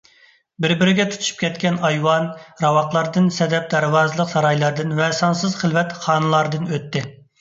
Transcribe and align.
بىر- 0.65 0.71
بىرىگە 0.77 1.03
تۇتىشىپ 1.09 1.41
كەتكەن 1.41 1.77
ئايۋان، 1.89 2.25
راۋاقلاردىن، 2.63 3.29
سەدەب 3.37 3.67
دەرۋازىلىق 3.75 4.33
سارايلاردىن 4.35 4.97
ۋە 5.01 5.11
سانسىز 5.19 5.55
خىلۋەت 5.65 5.97
خانىلاردىن 6.07 6.67
ئۆتتى. 6.73 7.05